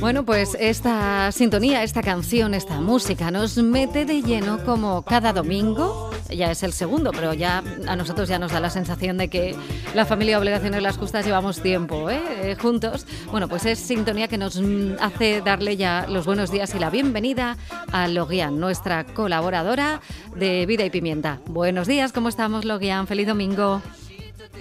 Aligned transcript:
Bueno, 0.00 0.24
pues 0.24 0.56
esta 0.60 1.32
sintonía, 1.32 1.82
esta 1.82 2.02
canción, 2.02 2.54
esta 2.54 2.80
música 2.80 3.30
nos 3.30 3.56
mete 3.56 4.04
de 4.04 4.22
lleno 4.22 4.62
como 4.64 5.02
cada 5.02 5.32
domingo. 5.32 6.10
Ya 6.28 6.50
es 6.50 6.62
el 6.62 6.72
segundo, 6.72 7.10
pero 7.12 7.32
ya 7.34 7.62
a 7.86 7.96
nosotros 7.96 8.28
ya 8.28 8.38
nos 8.38 8.52
da 8.52 8.60
la 8.60 8.70
sensación 8.70 9.18
de 9.18 9.28
que 9.28 9.54
la 9.94 10.04
familia 10.04 10.38
Obligaciones 10.38 10.82
Las 10.82 10.96
Justas 10.96 11.24
llevamos 11.24 11.60
tiempo 11.60 12.10
¿eh? 12.10 12.20
Eh, 12.42 12.56
juntos. 12.60 13.06
Bueno, 13.30 13.48
pues 13.48 13.66
es 13.66 13.78
sintonía 13.78 14.28
que 14.28 14.38
nos 14.38 14.60
hace 15.00 15.40
darle 15.42 15.76
ya 15.76 16.06
los 16.08 16.26
buenos 16.26 16.50
días 16.50 16.74
y 16.74 16.78
la 16.78 16.90
bienvenida 16.90 17.56
a 17.92 18.08
Logian, 18.08 18.58
nuestra 18.58 19.04
colaboradora 19.04 20.00
de 20.34 20.66
Vida 20.66 20.84
y 20.84 20.90
Pimienta. 20.90 21.40
Buenos 21.46 21.86
días, 21.86 22.12
¿cómo 22.12 22.28
estamos, 22.28 22.64
Logian? 22.64 23.06
Feliz 23.06 23.26
domingo. 23.26 23.80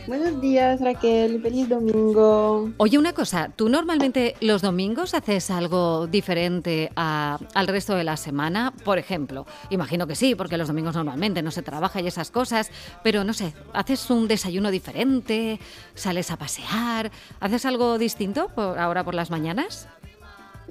Buenos 0.07 0.41
días, 0.41 0.81
Raquel. 0.81 1.41
Feliz 1.41 1.69
domingo. 1.69 2.71
Oye, 2.77 2.97
una 2.97 3.13
cosa, 3.13 3.49
¿tú 3.55 3.69
normalmente 3.69 4.35
los 4.41 4.61
domingos 4.61 5.13
haces 5.13 5.49
algo 5.49 6.07
diferente 6.07 6.91
al 6.95 7.67
resto 7.67 7.95
de 7.95 8.03
la 8.03 8.17
semana? 8.17 8.73
Por 8.83 8.97
ejemplo, 8.97 9.45
imagino 9.69 10.05
que 10.05 10.15
sí, 10.15 10.35
porque 10.35 10.57
los 10.57 10.67
domingos 10.67 10.95
normalmente 10.95 11.41
no 11.41 11.51
se 11.51 11.61
trabaja 11.61 12.01
y 12.01 12.07
esas 12.07 12.31
cosas, 12.31 12.69
pero 13.03 13.23
no 13.23 13.33
sé, 13.33 13.53
¿haces 13.71 14.09
un 14.09 14.27
desayuno 14.27 14.71
diferente? 14.71 15.59
¿Sales 15.95 16.31
a 16.31 16.37
pasear? 16.37 17.11
¿Haces 17.39 17.65
algo 17.65 17.97
distinto 17.97 18.51
ahora 18.57 19.03
por 19.03 19.15
las 19.15 19.31
mañanas? 19.31 19.87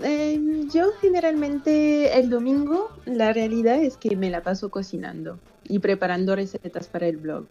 Eh, 0.02 0.40
yo 0.72 0.90
generalmente 1.00 2.18
el 2.18 2.30
domingo 2.30 2.90
la 3.04 3.32
realidad 3.32 3.82
es 3.82 3.96
que 3.96 4.16
me 4.16 4.30
la 4.30 4.42
paso 4.42 4.70
cocinando 4.70 5.38
y 5.64 5.78
preparando 5.78 6.34
recetas 6.34 6.88
para 6.88 7.06
el 7.06 7.18
blog. 7.18 7.44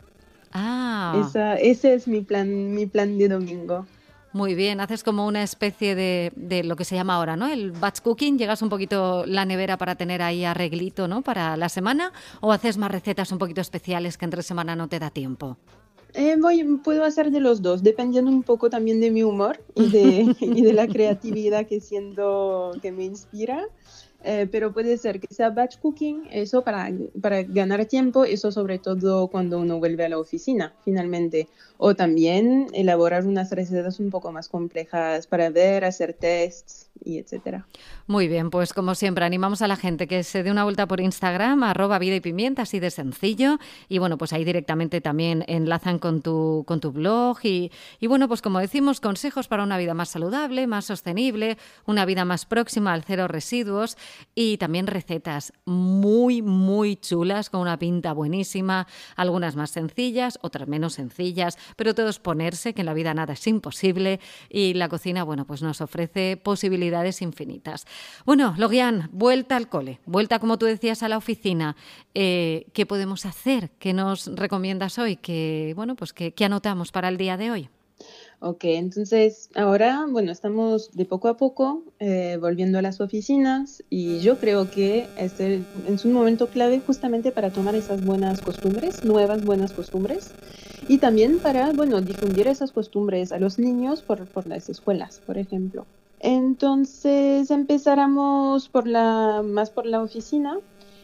Ah. 0.54 1.58
ese 1.60 1.94
es 1.94 2.08
mi 2.08 2.22
plan, 2.22 2.74
mi 2.74 2.86
plan 2.86 3.18
de 3.18 3.30
domingo. 3.30 3.86
Muy 4.34 4.56
bien, 4.56 4.80
haces 4.80 5.04
como 5.04 5.28
una 5.28 5.44
especie 5.44 5.94
de, 5.94 6.32
de, 6.38 6.64
lo 6.64 6.78
que 6.78 6.86
se 6.86 6.96
llama 6.96 7.16
ahora, 7.16 7.36
¿no? 7.36 7.48
El 7.48 7.72
batch 7.72 8.00
cooking, 8.00 8.38
llegas 8.38 8.62
un 8.62 8.70
poquito 8.70 9.26
la 9.26 9.44
nevera 9.44 9.78
para 9.78 9.96
tener 9.96 10.22
ahí 10.22 10.46
arreglito, 10.46 11.10
¿no? 11.10 11.22
Para 11.22 11.58
la 11.58 11.68
semana, 11.68 12.14
o 12.40 12.54
haces 12.54 12.78
más 12.78 12.92
recetas 12.92 13.32
un 13.34 13.40
poquito 13.40 13.60
especiales 13.60 14.18
que 14.18 14.24
entre 14.24 14.42
semana 14.42 14.74
no 14.76 14.88
te 14.88 15.00
da 15.00 15.10
tiempo. 15.10 15.58
Eh, 16.14 16.36
voy, 16.40 16.64
puedo 16.84 17.04
hacer 17.04 17.32
de 17.32 17.40
los 17.40 17.62
dos, 17.62 17.84
dependiendo 17.84 18.32
un 18.32 18.44
poco 18.44 18.70
también 18.70 19.00
de 19.00 19.12
mi 19.12 19.24
humor 19.24 19.64
y 19.76 19.90
de, 19.90 20.36
y 20.40 20.62
de 20.62 20.74
la 20.74 20.88
creatividad 20.88 21.68
que 21.68 21.80
siento 21.80 22.72
que 22.82 22.92
me 22.92 23.06
inspira. 23.06 23.66
Eh, 24.24 24.48
pero 24.52 24.72
puede 24.72 24.98
ser 24.98 25.20
que 25.20 25.34
sea 25.34 25.50
batch 25.50 25.80
cooking, 25.80 26.28
eso 26.32 26.64
para, 26.64 26.92
para 27.22 27.42
ganar 27.42 27.86
tiempo, 27.86 28.24
eso 28.24 28.52
sobre 28.52 28.78
todo 28.78 29.28
cuando 29.30 29.60
uno 29.60 29.80
vuelve 29.80 30.06
a 30.06 30.10
la 30.10 30.20
oficina, 30.20 30.76
finalmente. 30.84 31.48
O 31.84 31.96
también 31.96 32.68
elaborar 32.74 33.26
unas 33.26 33.50
recetas 33.50 34.00
un 34.00 34.12
poco 34.12 34.32
más 34.32 34.48
complejas 34.50 35.26
para 35.26 35.50
ver, 35.50 35.84
hacer 35.84 36.14
tests 36.14 36.92
y 37.04 37.18
etcétera. 37.18 37.66
Muy 38.06 38.28
bien, 38.28 38.52
pues 38.52 38.74
como 38.74 38.94
siempre, 38.94 39.26
animamos 39.26 39.64
a 39.64 39.68
la 39.68 39.76
gente 39.76 40.08
que 40.08 40.24
se 40.24 40.44
dé 40.44 40.52
una 40.52 40.64
vuelta 40.64 40.88
por 40.88 41.02
Instagram, 41.02 41.64
arroba 41.64 41.98
vida 41.98 42.16
y 42.16 42.20
pimienta, 42.20 42.64
así 42.64 42.80
de 42.80 42.92
sencillo. 42.92 43.58
Y 43.90 43.98
bueno, 43.98 44.20
pues 44.20 44.32
ahí 44.32 44.44
directamente 44.44 45.02
también 45.02 45.44
enlazan 45.48 45.98
con 45.98 46.22
tu, 46.22 46.64
con 46.68 46.82
tu 46.82 46.92
blog. 46.92 47.40
Y, 47.44 47.72
y 48.00 48.06
bueno, 48.06 48.28
pues 48.28 48.44
como 48.44 48.60
decimos, 48.60 49.02
consejos 49.02 49.48
para 49.48 49.64
una 49.64 49.80
vida 49.80 49.96
más 49.96 50.10
saludable, 50.10 50.68
más 50.68 50.86
sostenible, 50.86 51.58
una 51.88 52.06
vida 52.06 52.26
más 52.26 52.46
próxima 52.46 52.94
al 52.94 53.04
cero 53.04 53.28
residuos 53.28 53.98
y 54.36 54.58
también 54.58 54.86
recetas 54.86 55.54
muy, 55.66 56.44
muy 56.44 56.96
chulas, 56.96 57.50
con 57.50 57.62
una 57.62 57.80
pinta 57.80 58.14
buenísima, 58.14 58.88
algunas 59.16 59.56
más 59.56 59.72
sencillas, 59.72 60.38
otras 60.44 60.68
menos 60.68 60.94
sencillas, 60.94 61.58
pero 61.76 61.96
todo 61.96 62.10
es 62.10 62.20
ponerse, 62.20 62.74
que 62.74 62.82
en 62.82 62.86
la 62.86 62.94
vida 62.94 63.14
nada 63.14 63.34
es 63.34 63.48
imposible 63.48 64.20
y 64.50 64.74
la 64.74 64.90
cocina, 64.90 65.24
bueno, 65.24 65.46
pues 65.46 65.62
nos 65.62 65.82
ofrece 65.82 66.38
posibilidades 66.38 67.22
infinitas. 67.22 67.86
Bueno, 68.26 68.56
Logian, 68.58 69.10
vuelta 69.12 69.56
al 69.56 69.70
cole, 69.70 70.00
vuelta, 70.06 70.40
como 70.40 70.58
tú 70.58 70.66
decías, 70.66 71.04
a 71.04 71.10
la 71.10 71.18
oficina. 71.18 71.76
Eh, 72.14 72.66
¿Qué 72.74 72.86
podemos 72.86 73.26
hacer? 73.26 73.72
¿Qué 73.80 73.94
nos 73.94 74.28
recomiendas 74.36 75.00
hoy? 75.00 75.16
¿Qué, 75.16 75.74
bueno, 75.76 75.96
pues, 75.96 76.14
¿qué, 76.14 76.34
anotamos 76.44 76.92
para 76.92 77.10
el 77.10 77.18
día 77.18 77.38
de 77.38 77.52
hoy? 77.52 77.70
Ok, 78.40 78.64
entonces 78.64 79.52
ahora, 79.54 80.08
bueno, 80.10 80.32
estamos 80.32 80.92
de 80.94 81.06
poco 81.06 81.28
a 81.28 81.38
poco 81.38 81.84
eh, 82.00 82.40
volviendo 82.42 82.80
a 82.80 82.82
las 82.82 83.00
oficinas 83.00 83.84
y 83.92 84.20
yo 84.22 84.40
creo 84.40 84.72
que 84.72 85.06
este 85.16 85.62
es 85.88 86.06
un 86.06 86.14
momento 86.14 86.48
clave 86.48 86.82
justamente 86.84 87.32
para 87.32 87.52
tomar 87.52 87.76
esas 87.76 88.04
buenas 88.04 88.42
costumbres, 88.42 89.04
nuevas 89.04 89.46
buenas 89.46 89.74
costumbres 89.74 90.32
y 90.92 90.98
también 90.98 91.40
para, 91.40 91.72
bueno, 91.72 92.02
difundir 92.02 92.50
esas 92.50 92.74
costumbres 92.74 93.32
a 93.32 93.40
los 93.40 93.58
niños 93.58 94.02
por, 94.02 94.28
por 94.28 94.46
las 94.46 94.68
escuelas, 94.68 95.22
por 95.26 95.38
ejemplo. 95.38 95.86
Entonces 96.20 97.50
empezáramos 97.50 98.68
por 98.68 98.90
la, 98.90 99.42
más 99.42 99.70
por 99.70 99.86
la 99.86 100.02
oficina, 100.02 100.60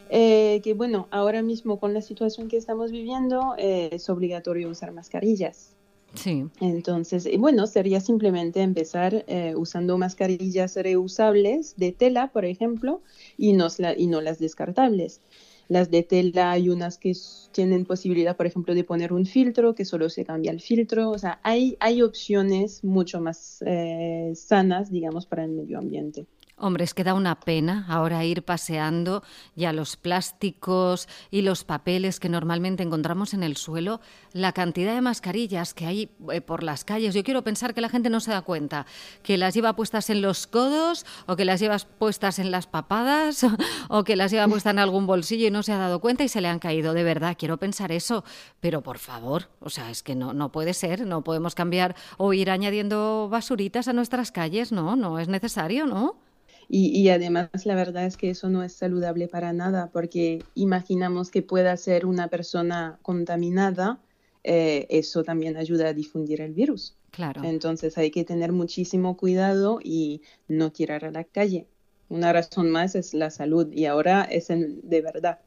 eh, 0.09 0.59
que 0.61 0.73
bueno, 0.73 1.07
ahora 1.09 1.41
mismo 1.41 1.79
con 1.79 1.93
la 1.93 2.01
situación 2.01 2.49
que 2.49 2.57
estamos 2.57 2.91
viviendo 2.91 3.55
eh, 3.57 3.87
es 3.93 4.09
obligatorio 4.09 4.67
usar 4.67 4.91
mascarillas. 4.91 5.77
Sí. 6.15 6.43
Entonces, 6.59 7.25
bueno, 7.39 7.65
sería 7.65 8.01
simplemente 8.01 8.63
empezar 8.63 9.23
eh, 9.27 9.53
usando 9.55 9.97
mascarillas 9.97 10.75
reusables 10.75 11.75
de 11.77 11.93
tela, 11.93 12.27
por 12.33 12.43
ejemplo, 12.43 12.99
y 13.37 13.53
no, 13.53 13.67
y 13.95 14.07
no 14.07 14.19
las 14.19 14.37
descartables. 14.39 15.21
Las 15.67 15.91
de 15.91 16.03
tela 16.03 16.51
hay 16.51 16.69
unas 16.69 16.97
que 16.97 17.13
tienen 17.51 17.85
posibilidad, 17.85 18.37
por 18.37 18.45
ejemplo, 18.45 18.73
de 18.73 18.83
poner 18.83 19.11
un 19.11 19.25
filtro, 19.25 19.75
que 19.75 19.85
solo 19.85 20.09
se 20.09 20.23
cambia 20.25 20.51
el 20.51 20.61
filtro. 20.61 21.09
O 21.09 21.17
sea, 21.17 21.39
hay, 21.43 21.75
hay 21.79 22.01
opciones 22.01 22.83
mucho 22.83 23.19
más 23.19 23.63
eh, 23.65 24.31
sanas, 24.35 24.91
digamos, 24.91 25.25
para 25.25 25.43
el 25.43 25.51
medio 25.51 25.79
ambiente. 25.79 26.25
Hombre, 26.59 26.85
es 26.85 26.95
que 26.95 27.03
da 27.03 27.13
una 27.13 27.39
pena 27.39 27.85
ahora 27.87 28.25
ir 28.25 28.41
paseando 28.41 29.21
ya 29.55 29.73
los 29.73 29.95
plásticos 29.95 31.07
y 31.29 31.43
los 31.43 31.63
papeles 31.63 32.19
que 32.19 32.29
normalmente 32.29 32.81
encontramos 32.81 33.35
en 33.35 33.43
el 33.43 33.57
suelo, 33.57 34.01
la 34.33 34.53
cantidad 34.53 34.95
de 34.95 35.01
mascarillas 35.01 35.75
que 35.75 35.85
hay 35.85 36.09
eh, 36.31 36.41
por 36.41 36.63
las 36.63 36.83
calles. 36.83 37.13
Yo 37.13 37.23
quiero 37.23 37.43
pensar 37.43 37.75
que 37.75 37.81
la 37.81 37.89
gente 37.89 38.09
no 38.09 38.19
se 38.21 38.31
da 38.31 38.41
cuenta, 38.41 38.87
que 39.21 39.37
las 39.37 39.53
lleva 39.53 39.75
puestas 39.75 40.09
en 40.09 40.23
los 40.23 40.47
codos 40.47 41.05
o 41.27 41.35
que 41.35 41.45
las 41.45 41.59
lleva 41.59 41.77
puestas 41.77 42.39
en 42.39 42.49
las 42.49 42.65
papadas 42.65 43.45
o 43.89 44.03
que 44.03 44.15
las 44.15 44.31
lleva 44.31 44.47
puestas 44.47 44.71
en 44.71 44.79
algún 44.79 45.05
bolsillo 45.05 45.45
y 45.45 45.51
no 45.51 45.61
se 45.61 45.73
ha 45.73 45.77
dado 45.77 46.01
cuenta 46.01 46.23
y 46.23 46.27
se 46.27 46.41
le 46.41 46.47
han 46.47 46.57
caído. 46.57 46.95
De 46.95 47.03
verdad, 47.03 47.35
quiero 47.37 47.57
pensar 47.57 47.91
eso. 47.91 48.23
Pero 48.61 48.81
por 48.81 48.97
favor, 48.97 49.51
o 49.59 49.69
sea, 49.69 49.91
es 49.91 50.01
que 50.01 50.15
no, 50.15 50.33
no 50.33 50.51
puede 50.51 50.73
ser, 50.73 51.05
no 51.05 51.23
podemos 51.23 51.53
cambiar 51.53 51.95
o 52.17 52.33
ir 52.33 52.49
añadiendo 52.49 53.29
basuritas 53.29 53.87
a 53.87 53.93
nuestras 53.93 54.31
calles, 54.31 54.71
no, 54.71 54.95
no 54.95 55.19
es 55.19 55.27
necesario, 55.27 55.85
¿no? 55.85 56.26
Y, 56.69 57.07
además 57.09 57.49
la 57.65 57.75
verdad 57.75 58.05
es 58.05 58.17
que 58.17 58.29
eso 58.29 58.49
no 58.49 58.61
es 58.61 58.73
saludable 58.73 59.27
para 59.27 59.53
nada, 59.53 59.89
porque 59.91 60.43
imaginamos 60.53 61.31
que 61.31 61.41
pueda 61.41 61.77
ser 61.77 62.05
una 62.05 62.27
persona 62.27 62.99
contaminada, 63.01 63.99
eh, 64.43 64.85
eso 64.89 65.23
también 65.23 65.55
ayuda 65.55 65.89
a 65.89 65.93
difundir 65.93 66.41
el 66.41 66.53
virus. 66.53 66.95
Claro. 67.11 67.41
Entonces 67.43 67.97
hay 67.97 68.11
que 68.11 68.25
tener 68.25 68.51
muchísimo 68.51 69.15
cuidado 69.15 69.79
y 69.81 70.21
no 70.47 70.71
tirar 70.71 71.05
a 71.05 71.11
la 71.11 71.23
calle. 71.23 71.67
Una 72.09 72.33
razón 72.33 72.69
más 72.69 72.95
es 72.95 73.13
la 73.13 73.29
salud 73.29 73.71
y 73.71 73.85
ahora 73.85 74.23
es 74.23 74.47
de 74.49 75.01
verdad. 75.01 75.39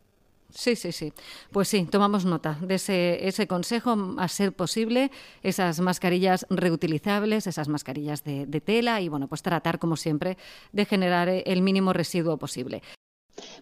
Sí, 0.55 0.77
sí, 0.77 0.93
sí. 0.93 1.13
Pues 1.53 1.69
sí, 1.69 1.87
tomamos 1.91 2.25
nota 2.25 2.59
de 2.61 2.75
ese, 2.75 3.27
ese 3.27 3.47
consejo, 3.47 3.97
a 4.19 4.29
ser 4.29 4.53
posible, 4.53 5.11
esas 5.43 5.81
mascarillas 5.81 6.47
reutilizables, 6.51 7.47
esas 7.47 7.69
mascarillas 7.69 8.25
de, 8.25 8.47
tela 8.61 9.01
y, 9.01 9.09
bueno, 9.09 9.29
pues 9.29 9.43
tratar, 9.43 9.79
como 9.79 9.97
siempre, 9.97 10.37
de 10.73 10.85
generar 10.85 11.29
el 11.29 11.63
mínimo 11.63 11.93
residuo 11.93 12.37
posible. 12.37 12.83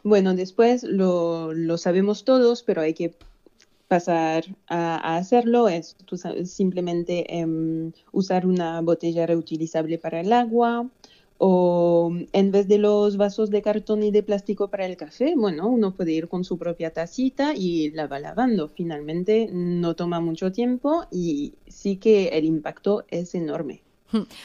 Bueno, 0.03 0.35
después 0.35 0.83
lo, 0.83 1.53
lo 1.53 1.79
sabemos 1.79 2.25
todos, 2.25 2.63
pero 2.63 2.81
hay 2.81 2.95
que 2.95 3.15
pasar 3.89 4.45
a, 4.69 5.17
hacerlo 5.17 5.69
es 5.69 5.97
simplemente 6.45 7.39
em, 7.39 7.93
usar 8.13 8.47
una 8.47 8.81
botella 8.83 9.27
reutilizable 9.27 9.99
para 9.99 10.21
el 10.21 10.33
agua, 10.33 10.87
o 11.39 12.13
en 12.33 12.51
vez 12.53 12.69
de 12.69 12.79
los 12.79 13.17
vasos 13.17 13.51
de 13.51 13.63
cartón 13.63 14.03
y 14.03 14.11
de 14.11 14.23
plástico 14.23 14.71
para 14.71 14.87
el 14.87 14.97
café, 14.97 15.35
bueno, 15.37 15.69
uno 15.69 15.95
puede 15.95 16.13
ir 16.13 16.29
con 16.29 16.45
su 16.45 16.59
propia 16.59 16.93
tacita 16.93 17.55
y 17.57 17.91
la 17.93 18.07
va 18.09 18.19
lavando. 18.21 18.69
Finalmente 18.69 19.49
no 19.53 19.95
toma 19.97 20.21
mucho 20.21 20.53
tiempo 20.53 21.07
y 21.11 21.55
sí 21.67 21.97
que 21.99 22.29
el 22.29 22.45
impacto 22.45 23.05
es 23.09 23.35
enorme. 23.35 23.88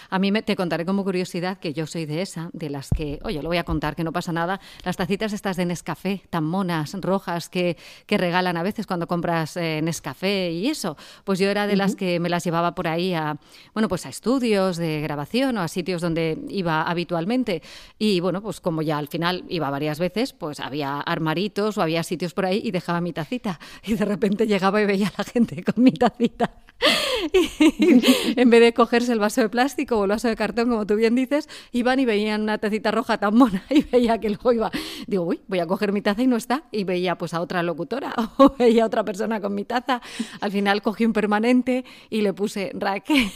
A 0.10 0.20
mí 0.20 0.32
me, 0.32 0.42
te 0.42 0.56
contaré 0.56 0.86
como 0.86 1.04
curiosidad 1.04 1.58
que 1.58 1.74
yo 1.74 1.88
soy 1.88 2.06
de 2.06 2.22
esa, 2.22 2.50
de 2.54 2.70
las 2.70 2.90
que, 2.90 3.20
oye, 3.24 3.42
lo 3.42 3.50
voy 3.50 3.58
a 3.58 3.64
contar, 3.64 3.96
que 3.96 4.04
no 4.04 4.12
pasa 4.12 4.32
nada, 4.32 4.60
las 4.84 4.98
tacitas 4.98 5.34
estas 5.34 5.58
de 5.58 5.66
Nescafé, 5.66 6.24
tan 6.30 6.44
monas, 6.44 6.94
rojas, 7.00 7.50
que, 7.50 7.78
que 8.06 8.18
regalan 8.18 8.58
a 8.58 8.64
veces 8.64 8.88
cuando 8.88 9.08
compras 9.08 9.58
eh, 9.58 9.82
Nescafé 9.82 10.52
y 10.52 10.68
eso, 10.68 10.98
pues 11.24 11.40
yo 11.40 11.50
era 11.50 11.68
de 11.68 11.76
las 11.76 11.96
que 11.96 12.20
me 12.20 12.30
las 12.30 12.44
llevaba 12.44 12.76
por 12.76 12.88
ahí 12.88 13.14
a, 13.14 13.38
bueno, 13.74 13.88
pues 13.88 14.06
a 14.06 14.10
estudios 14.10 14.78
de 14.78 15.02
grabación 15.02 15.58
o 15.58 15.62
a 15.62 15.68
sitios 15.68 16.02
donde 16.02 16.38
iba 16.50 16.84
habitualmente. 16.84 17.62
Y 17.98 18.20
bueno, 18.20 18.42
pues 18.42 18.60
como 18.60 18.82
ya 18.82 18.98
al 18.98 19.08
final 19.08 19.46
iba 19.50 19.70
varias 19.70 20.00
veces, 20.00 20.34
pues 20.34 20.60
había 20.60 21.00
armaritos 21.00 21.78
o 21.78 21.82
había 21.82 22.04
sitios 22.04 22.34
por 22.34 22.46
ahí 22.46 22.62
y 22.64 22.72
dejaba 22.72 23.02
mi 23.02 23.14
tacita. 23.14 23.60
Y 23.86 23.96
de 23.96 24.06
repente 24.06 24.48
llegaba 24.48 24.82
y 24.82 24.86
veía 24.86 25.08
a 25.08 25.14
la 25.18 25.24
gente 25.24 25.62
con 25.64 25.84
mi 25.84 25.92
tacita 25.92 26.64
en 28.36 28.50
vez 28.50 28.62
de 28.62 28.74
cogerse 28.74 29.12
el 29.12 29.20
vaso 29.20 29.42
de 29.42 29.50
plástico 29.50 29.98
o 29.98 30.04
el 30.04 30.10
vaso 30.10 30.28
de 30.28 30.36
cartón, 30.36 30.70
como 30.70 30.86
tú 30.86 30.96
bien 30.96 31.16
dices, 31.16 31.50
iban 31.72 32.00
y 32.00 32.06
veían 32.06 32.42
una 32.42 32.58
tacita 32.58 32.92
roja 32.92 33.18
tan 33.18 33.36
mona 33.36 33.64
y 33.70 33.84
veía 33.84 34.20
que 34.20 34.30
luego 34.30 34.54
iba, 34.54 34.72
digo, 35.08 35.24
uy, 35.24 35.42
voy 35.48 35.60
a 35.60 35.68
coger 35.68 35.92
mi 35.92 36.02
taza 36.02 36.22
y 36.22 36.28
no 36.28 36.38
está. 36.38 36.64
Y 36.72 36.84
veía 36.84 37.18
pues 37.18 37.34
a 37.34 37.42
otra 37.42 37.64
locutora 37.64 38.14
o 38.38 38.56
veía 38.58 38.84
a 38.84 38.88
otra 38.88 39.04
persona 39.04 39.40
con 39.40 39.54
mi 39.54 39.66
taza. 39.66 40.02
Al 40.42 40.52
final 40.52 40.82
cogí 40.82 41.06
un 41.06 41.14
permanente 41.14 41.86
y 42.10 42.22
le 42.22 42.34
puse 42.34 42.72
Raquel, 42.74 43.30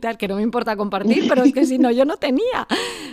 tal, 0.00 0.16
que 0.16 0.28
no 0.28 0.36
me 0.36 0.42
importa 0.42 0.76
compartir, 0.76 1.26
pero 1.28 1.42
es 1.42 1.52
que 1.52 1.64
si 1.66 1.78
no, 1.78 1.90
yo 1.90 2.04
no 2.04 2.16
tenía. 2.16 2.66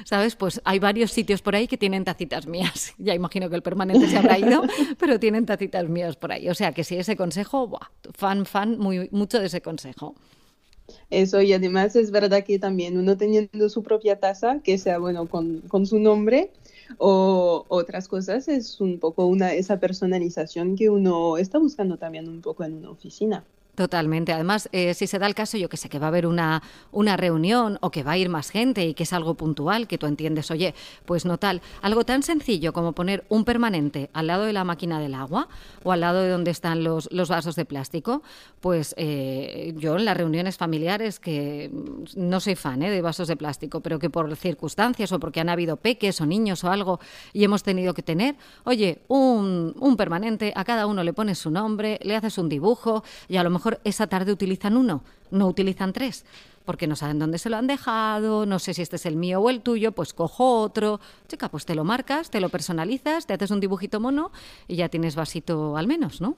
¿Sabes? 0.06 0.36
Pues 0.36 0.62
hay 0.66 0.80
varios 0.80 1.12
sitios 1.12 1.42
por 1.42 1.56
ahí 1.56 1.68
que 1.68 1.78
tienen 1.78 2.04
tacitas 2.04 2.48
mías. 2.48 2.94
Ya 2.98 3.14
imagino 3.14 3.50
que 3.50 3.56
el 3.56 3.62
permanente 3.62 4.08
se 4.08 4.18
habrá 4.18 4.38
ido, 4.38 4.64
pero 4.98 5.20
tienen 5.20 5.46
tacitas 5.46 5.88
mías 5.90 6.16
por 6.16 6.32
ahí. 6.32 6.50
O 6.50 6.56
sea 6.56 6.72
que 6.74 6.84
si 6.84 6.96
ese 6.98 7.16
consejo, 7.16 7.80
fan, 8.14 8.46
fan, 8.46 8.78
muy, 8.78 9.10
mucho 9.12 9.40
de 9.40 9.48
ese 9.48 9.62
consejo. 9.62 10.16
Eso, 11.10 11.42
y 11.42 11.54
además 11.54 11.96
es 11.96 12.12
verdad 12.12 12.44
que 12.44 12.60
también 12.60 12.98
uno 12.98 13.18
teniendo 13.18 13.70
su 13.70 13.84
propia 13.84 14.20
taza, 14.20 14.60
que 14.64 14.78
sea 14.78 15.00
bueno 15.00 15.28
con, 15.28 15.62
con 15.62 15.86
su 15.86 16.00
nombre 16.00 16.52
o 16.98 17.66
otras 17.68 18.08
cosas, 18.08 18.48
es 18.48 18.80
un 18.82 19.00
poco 19.00 19.26
una, 19.26 19.54
esa 19.54 19.80
personalización 19.80 20.76
que 20.76 20.90
uno 20.90 21.38
está 21.38 21.60
buscando 21.60 21.98
también 21.98 22.28
un 22.28 22.42
poco 22.42 22.64
en 22.64 22.74
una 22.74 22.92
oficina. 22.92 23.44
Totalmente. 23.80 24.34
Además, 24.34 24.68
eh, 24.74 24.94
si 24.94 25.08
se 25.08 25.20
da 25.20 25.26
el 25.26 25.34
caso, 25.34 25.58
yo 25.58 25.70
que 25.70 25.78
sé, 25.78 25.88
que 25.88 26.00
va 26.00 26.08
a 26.08 26.10
haber 26.10 26.28
una, 26.28 26.62
una 26.92 27.16
reunión 27.16 27.78
o 27.80 27.92
que 27.92 28.04
va 28.04 28.12
a 28.12 28.18
ir 28.18 28.28
más 28.28 28.50
gente 28.50 28.86
y 28.86 28.94
que 28.94 29.04
es 29.04 29.14
algo 29.14 29.36
puntual, 29.36 29.88
que 29.88 29.98
tú 29.98 30.06
entiendes, 30.06 30.52
oye, 30.52 30.76
pues 31.06 31.24
no 31.24 31.38
tal. 31.38 31.62
Algo 31.82 32.04
tan 32.04 32.22
sencillo 32.22 32.74
como 32.74 32.92
poner 32.92 33.24
un 33.30 33.46
permanente 33.46 34.10
al 34.12 34.28
lado 34.28 34.44
de 34.44 34.52
la 34.52 34.66
máquina 34.66 35.00
del 35.00 35.14
agua 35.14 35.48
o 35.84 35.94
al 35.94 36.02
lado 36.02 36.20
de 36.20 36.28
donde 36.28 36.52
están 36.52 36.84
los, 36.84 37.08
los 37.14 37.30
vasos 37.30 37.56
de 37.56 37.64
plástico, 37.64 38.22
pues 38.60 38.96
eh, 38.98 39.74
yo 39.78 39.96
en 39.96 40.04
las 40.04 40.18
reuniones 40.18 40.58
familiares, 40.58 41.22
que 41.22 41.72
no 42.18 42.42
soy 42.42 42.56
fan 42.56 42.84
eh, 42.84 42.92
de 42.92 43.02
vasos 43.02 43.30
de 43.30 43.38
plástico, 43.38 43.80
pero 43.80 43.98
que 43.98 44.10
por 44.10 44.36
circunstancias 44.36 45.14
o 45.14 45.22
porque 45.22 45.40
han 45.40 45.48
habido 45.48 45.78
peques 45.78 46.20
o 46.20 46.26
niños 46.26 46.66
o 46.66 46.70
algo 46.70 47.00
y 47.32 47.46
hemos 47.46 47.64
tenido 47.64 47.94
que 47.94 48.04
tener, 48.04 48.36
oye, 48.66 49.04
un, 49.08 49.74
un 49.80 49.96
permanente, 49.96 50.52
a 50.54 50.66
cada 50.66 50.86
uno 50.86 51.02
le 51.02 51.14
pones 51.14 51.40
su 51.40 51.50
nombre, 51.50 51.98
le 52.04 52.18
haces 52.18 52.38
un 52.38 52.50
dibujo 52.50 53.06
y 53.30 53.38
a 53.38 53.44
lo 53.44 53.50
mejor 53.50 53.69
esa 53.84 54.08
tarde 54.08 54.32
utilizan 54.32 54.78
uno, 54.78 55.04
no 55.32 55.48
utilizan 55.48 55.94
tres, 55.94 56.26
porque 56.66 56.88
no 56.88 56.96
saben 56.96 57.20
dónde 57.20 57.38
se 57.38 57.50
lo 57.50 57.58
han 57.58 57.68
dejado, 57.68 58.46
no 58.46 58.60
sé 58.60 58.74
si 58.74 58.82
este 58.82 58.98
es 58.98 59.06
el 59.06 59.16
mío 59.16 59.40
o 59.40 59.50
el 59.50 59.62
tuyo, 59.62 59.92
pues 59.92 60.14
cojo 60.14 60.62
otro. 60.62 61.00
Chica, 61.28 61.50
pues 61.50 61.66
te 61.66 61.76
lo 61.76 61.84
marcas, 61.84 62.30
te 62.30 62.40
lo 62.40 62.50
personalizas, 62.50 63.26
te 63.26 63.34
haces 63.34 63.52
un 63.52 63.60
dibujito 63.60 64.00
mono 64.00 64.32
y 64.68 64.76
ya 64.76 64.90
tienes 64.90 65.16
vasito 65.16 65.78
al 65.78 65.88
menos, 65.88 66.22
¿no? 66.22 66.36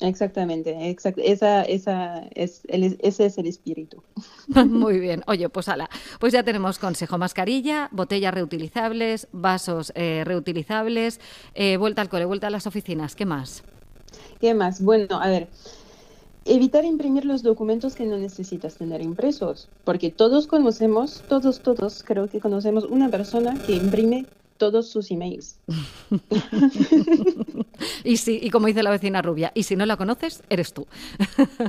Exactamente, 0.00 0.96
esa, 1.18 1.62
esa 1.62 2.22
es 2.34 2.62
ese 2.70 3.26
es 3.26 3.36
el 3.36 3.46
espíritu. 3.46 4.02
Muy 4.66 4.98
bien, 4.98 5.22
oye, 5.26 5.50
pues 5.50 5.68
ala, 5.68 5.90
pues 6.18 6.32
ya 6.32 6.42
tenemos 6.42 6.78
consejo, 6.78 7.18
mascarilla, 7.18 7.90
botellas 7.92 8.32
reutilizables, 8.32 9.28
vasos 9.32 9.92
eh, 9.94 10.22
reutilizables, 10.24 11.20
eh, 11.54 11.76
vuelta 11.76 12.00
al 12.00 12.08
cole, 12.08 12.24
vuelta 12.24 12.46
a 12.46 12.50
las 12.50 12.66
oficinas, 12.66 13.14
¿qué 13.14 13.26
más? 13.26 13.62
¿Qué 14.40 14.54
más? 14.54 14.82
Bueno, 14.82 15.20
a 15.20 15.28
ver, 15.28 15.48
Evitar 16.46 16.86
imprimir 16.86 17.26
los 17.26 17.42
documentos 17.42 17.94
que 17.94 18.06
no 18.06 18.16
necesitas 18.16 18.76
tener 18.76 19.02
impresos, 19.02 19.68
porque 19.84 20.10
todos 20.10 20.46
conocemos, 20.46 21.22
todos, 21.28 21.60
todos 21.60 22.02
creo 22.02 22.28
que 22.28 22.40
conocemos 22.40 22.84
una 22.84 23.10
persona 23.10 23.54
que 23.66 23.74
imprime 23.76 24.24
todos 24.60 24.90
sus 24.90 25.10
emails. 25.10 25.58
y 28.04 28.18
sí, 28.18 28.38
y 28.42 28.50
como 28.50 28.66
dice 28.66 28.82
la 28.82 28.90
vecina 28.90 29.22
rubia, 29.22 29.52
y 29.54 29.62
si 29.62 29.74
no 29.74 29.86
la 29.86 29.96
conoces, 29.96 30.42
eres 30.50 30.74
tú. 30.74 30.86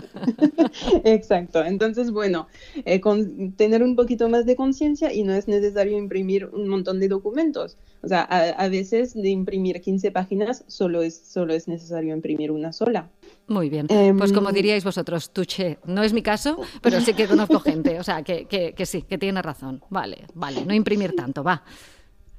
Exacto. 1.06 1.64
Entonces, 1.64 2.12
bueno, 2.12 2.50
eh, 2.84 3.00
con 3.00 3.54
tener 3.54 3.82
un 3.82 3.96
poquito 3.96 4.28
más 4.28 4.46
de 4.46 4.58
conciencia 4.58 5.14
y 5.14 5.24
no 5.24 5.34
es 5.34 5.48
necesario 5.48 5.98
imprimir 5.98 6.48
un 6.48 6.68
montón 6.68 7.00
de 7.00 7.08
documentos. 7.08 7.78
O 8.04 8.10
sea, 8.10 8.24
a, 8.24 8.68
veces 8.68 9.14
de 9.14 9.30
imprimir 9.30 9.80
15 9.80 10.12
páginas 10.12 10.66
solo 10.68 11.02
es, 11.02 11.16
solo 11.16 11.54
es 11.54 11.70
necesario 11.70 12.14
imprimir 12.14 12.52
una 12.52 12.74
sola. 12.74 13.10
Muy 13.48 13.70
bien. 13.70 13.88
pues 14.18 14.34
como 14.34 14.50
em, 14.50 14.56
diríais 14.56 14.84
vosotros, 14.84 15.32
tuche. 15.32 15.78
No 15.86 16.04
es 16.04 16.12
mi 16.12 16.22
caso, 16.22 16.60
pero 16.82 17.00
sí 17.00 17.14
que 17.14 17.26
conozco 17.26 17.62
gente. 17.62 18.00
O 18.00 18.04
sea, 18.04 18.22
que, 18.24 18.48
que, 18.48 18.74
que 18.74 18.86
sí, 18.86 19.04
que 19.04 19.18
tiene 19.18 19.42
razón. 19.42 19.82
Vale, 19.90 20.26
vale, 20.34 20.66
no 20.66 20.74
imprimir 20.74 21.16
tanto, 21.16 21.42
va. 21.42 21.64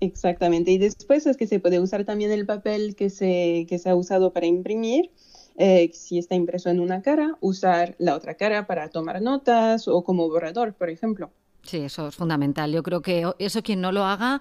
Exactamente. 0.02 0.72
Y 0.72 0.78
después 0.78 1.26
es 1.26 1.37
que 1.37 1.46
se 1.46 1.60
puede 1.60 1.78
usar 1.78 2.04
también 2.04 2.32
el 2.32 2.44
papel 2.44 2.96
que 2.96 3.08
se, 3.08 3.66
que 3.69 3.78
se 3.78 3.88
ha 3.88 3.94
usado 3.94 4.32
para 4.32 4.46
imprimir. 4.46 5.12
Eh, 5.58 5.93
si 5.94 6.19
está 6.19 6.34
impreso 6.34 6.70
en 6.70 6.81
una 6.81 7.02
cara, 7.02 7.37
usar 7.40 7.94
la 7.99 8.16
otra 8.16 8.34
cara 8.34 8.66
para 8.66 8.88
tomar 8.88 9.22
notas 9.22 9.87
o 9.87 10.02
como 10.02 10.28
borrador, 10.28 10.75
por 10.75 10.90
ejemplo. 10.90 11.31
Sí, 11.62 11.76
eso 11.76 12.08
es 12.08 12.16
fundamental. 12.16 12.72
Yo 12.72 12.82
creo 12.82 13.00
que 13.00 13.31
eso 13.38 13.62
quien 13.62 13.81
no 13.81 13.93
lo 13.93 14.02
haga, 14.04 14.40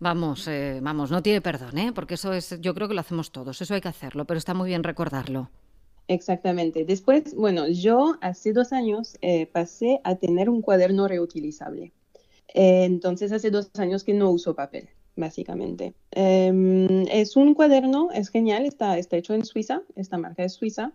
vamos, 0.00 0.48
eh, 0.48 0.80
vamos, 0.80 1.10
no 1.10 1.22
tiene 1.22 1.42
perdón, 1.42 1.76
¿eh? 1.76 1.92
porque 1.94 2.14
eso 2.14 2.32
es, 2.32 2.58
yo 2.62 2.74
creo 2.74 2.88
que 2.88 2.94
lo 2.94 3.00
hacemos 3.00 3.32
todos, 3.32 3.60
eso 3.60 3.74
hay 3.74 3.82
que 3.82 3.88
hacerlo, 3.88 4.24
pero 4.24 4.38
está 4.38 4.54
muy 4.54 4.70
bien 4.70 4.82
recordarlo. 4.82 5.50
Exactamente. 6.08 6.86
Después, 6.86 7.34
bueno, 7.34 7.68
yo 7.68 8.16
hace 8.22 8.54
dos 8.54 8.72
años 8.72 9.18
eh, 9.20 9.44
pasé 9.44 10.00
a 10.04 10.14
tener 10.14 10.48
un 10.48 10.62
cuaderno 10.62 11.06
reutilizable. 11.06 11.92
entonces, 12.54 13.30
hace 13.30 13.50
dos 13.50 13.68
años 13.76 14.04
que 14.04 14.14
no 14.14 14.30
uso 14.30 14.54
papel 14.54 14.88
básicamente. 15.16 15.94
Em, 16.10 17.02
es 17.08 17.36
un 17.36 17.54
cuaderno, 17.54 18.10
es 18.12 18.28
genial, 18.28 18.66
está, 18.66 18.98
está 18.98 19.16
hecho 19.16 19.34
en 19.34 19.44
Suiza, 19.44 19.82
esta 19.96 20.18
marca 20.18 20.44
es 20.44 20.54
suiza. 20.54 20.92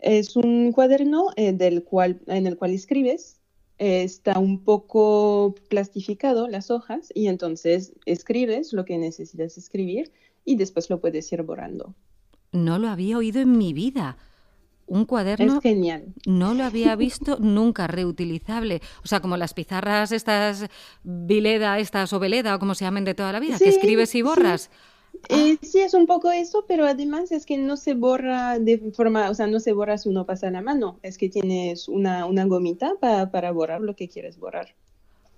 Es 0.00 0.36
un 0.36 0.72
cuaderno 0.72 1.30
eh, 1.36 1.52
del 1.52 1.82
cual, 1.82 2.20
en 2.26 2.46
el 2.46 2.56
cual 2.56 2.72
escribes, 2.72 3.40
está 3.78 4.38
un 4.38 4.64
poco 4.64 5.54
plastificado 5.68 6.48
las 6.48 6.70
hojas 6.70 7.12
y 7.14 7.28
entonces 7.28 7.92
escribes 8.06 8.72
lo 8.72 8.84
que 8.84 8.98
necesitas 8.98 9.56
escribir 9.56 10.12
y 10.44 10.56
después 10.56 10.90
lo 10.90 11.00
puedes 11.00 11.32
ir 11.32 11.42
borrando. 11.42 11.94
No 12.52 12.78
lo 12.78 12.88
había 12.88 13.18
oído 13.18 13.40
en 13.40 13.56
mi 13.58 13.72
vida 13.72 14.16
un 14.88 15.04
cuaderno. 15.04 15.56
Es 15.56 15.62
genial. 15.62 16.06
No 16.26 16.54
lo 16.54 16.64
había 16.64 16.96
visto 16.96 17.38
nunca 17.40 17.86
reutilizable. 17.86 18.80
O 19.04 19.06
sea, 19.06 19.20
como 19.20 19.36
las 19.36 19.54
pizarras, 19.54 20.12
estas 20.12 20.66
Vileda, 21.02 21.78
estas 21.78 22.12
o 22.12 22.18
Veleda, 22.18 22.56
o 22.56 22.58
como 22.58 22.74
se 22.74 22.84
llamen 22.84 23.04
de 23.04 23.14
toda 23.14 23.32
la 23.32 23.40
vida, 23.40 23.58
que 23.58 23.68
escribes 23.68 24.14
y 24.14 24.22
borras. 24.22 24.70
Eh, 25.28 25.56
ah. 25.56 25.58
Sí. 25.62 25.80
es 25.80 25.94
un 25.94 26.06
poco 26.06 26.30
eso, 26.30 26.64
pero 26.68 26.86
además 26.86 27.32
es 27.32 27.46
que 27.46 27.58
no 27.58 27.76
se 27.76 27.94
borra 27.94 28.58
de 28.58 28.78
forma, 28.92 29.30
o 29.30 29.34
sea, 29.34 29.46
no 29.46 29.60
se 29.60 29.72
borra 29.72 29.98
si 29.98 30.08
uno 30.08 30.26
pasa 30.26 30.50
la 30.50 30.60
mano, 30.60 30.98
es 31.02 31.18
que 31.18 31.28
tienes 31.28 31.88
una, 31.88 32.26
una 32.26 32.44
gomita 32.44 32.92
para 33.00 33.50
borrar 33.52 33.80
lo 33.80 33.96
que 33.96 34.08
quieres 34.08 34.38
borrar. 34.38 34.74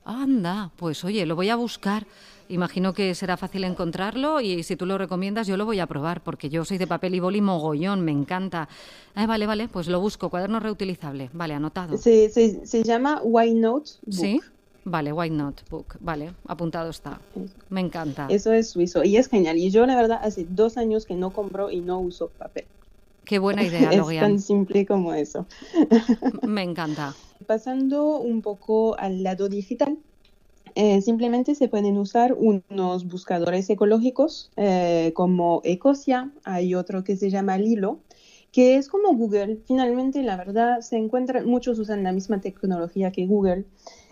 Anda, 0.04 0.72
pues 0.76 1.04
oye, 1.04 1.24
lo 1.26 1.36
voy 1.36 1.50
a 1.50 1.56
buscar. 1.56 2.06
Imagino 2.50 2.92
que 2.92 3.14
será 3.14 3.36
fácil 3.36 3.62
encontrarlo 3.62 4.40
y 4.40 4.64
si 4.64 4.74
tú 4.74 4.84
lo 4.84 4.98
recomiendas 4.98 5.46
yo 5.46 5.56
lo 5.56 5.64
voy 5.64 5.78
a 5.78 5.86
probar 5.86 6.20
porque 6.20 6.50
yo 6.50 6.64
soy 6.64 6.78
de 6.78 6.86
papel 6.88 7.14
y 7.14 7.20
boli 7.20 7.40
mogollón, 7.40 8.00
me 8.00 8.10
encanta. 8.10 8.68
Eh, 9.14 9.26
vale, 9.26 9.46
vale, 9.46 9.68
pues 9.68 9.86
lo 9.86 10.00
busco, 10.00 10.30
cuaderno 10.30 10.58
reutilizable. 10.58 11.30
Vale, 11.32 11.54
anotado. 11.54 11.96
Se, 11.96 12.28
se, 12.28 12.82
llama 12.82 13.20
White 13.22 13.54
Note 13.54 13.90
Book. 14.04 14.14
Sí, 14.14 14.40
vale, 14.84 15.12
White 15.12 15.34
Note 15.36 15.62
Book. 15.70 15.96
Vale, 16.00 16.32
apuntado 16.48 16.90
está. 16.90 17.20
Me 17.68 17.80
encanta. 17.80 18.26
Eso 18.28 18.52
es 18.52 18.70
suizo 18.70 19.04
y 19.04 19.16
es 19.16 19.28
genial. 19.28 19.56
Y 19.56 19.70
yo 19.70 19.86
la 19.86 19.94
verdad 19.94 20.18
hace 20.20 20.44
dos 20.48 20.76
años 20.76 21.06
que 21.06 21.14
no 21.14 21.30
compro 21.30 21.70
y 21.70 21.80
no 21.80 22.00
uso 22.00 22.30
papel. 22.36 22.64
Qué 23.24 23.38
buena 23.38 23.62
idea, 23.62 23.90
Es 23.92 24.20
tan 24.20 24.40
simple 24.40 24.86
como 24.86 25.14
eso. 25.14 25.46
Me 26.42 26.64
encanta. 26.64 27.14
Pasando 27.46 28.18
un 28.18 28.42
poco 28.42 28.98
al 28.98 29.22
lado 29.22 29.48
digital, 29.48 29.98
eh, 30.82 31.02
simplemente 31.02 31.54
se 31.54 31.68
pueden 31.68 31.98
usar 31.98 32.32
unos 32.32 33.06
buscadores 33.06 33.68
ecológicos 33.68 34.50
eh, 34.56 35.12
como 35.14 35.60
Ecosia, 35.62 36.32
hay 36.42 36.74
otro 36.74 37.04
que 37.04 37.18
se 37.18 37.28
llama 37.28 37.58
Lilo, 37.58 37.98
que 38.50 38.76
es 38.76 38.88
como 38.88 39.12
Google. 39.12 39.58
Finalmente, 39.66 40.22
la 40.22 40.38
verdad, 40.38 40.80
se 40.80 40.96
encuentran, 40.96 41.46
muchos 41.46 41.78
usan 41.78 42.02
la 42.02 42.12
misma 42.12 42.40
tecnología 42.40 43.12
que 43.12 43.26
Google, 43.26 43.66